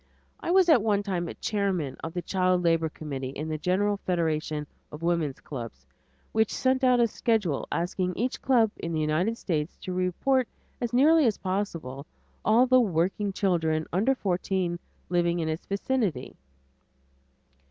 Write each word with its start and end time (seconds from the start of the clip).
I 0.39 0.49
was 0.49 0.67
at 0.67 0.81
one 0.81 1.03
time 1.03 1.29
chairman 1.41 1.95
of 2.03 2.15
the 2.15 2.23
Child 2.23 2.63
Labor 2.63 2.89
Committee 2.89 3.29
in 3.29 3.49
the 3.49 3.59
General 3.59 3.97
Federation 3.97 4.65
of 4.91 5.03
Woman's 5.03 5.39
Clubs, 5.39 5.85
which 6.31 6.51
sent 6.51 6.83
out 6.83 6.99
a 6.99 7.05
schedule 7.05 7.67
asking 7.71 8.15
each 8.17 8.41
club 8.41 8.71
in 8.77 8.93
the 8.93 8.99
United 8.99 9.37
States 9.37 9.77
to 9.81 9.93
report 9.93 10.47
as 10.81 10.91
nearly 10.91 11.27
as 11.27 11.37
possible 11.37 12.07
all 12.43 12.65
the 12.65 12.79
working 12.79 13.31
children 13.31 13.85
under 13.93 14.15
fourteen 14.15 14.79
living 15.07 15.37
in 15.37 15.47
its 15.47 15.67
vicinity. 15.67 16.35